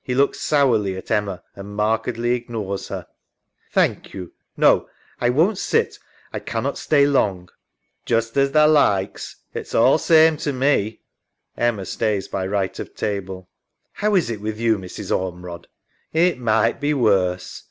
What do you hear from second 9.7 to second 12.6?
all same to me. [Emma stays by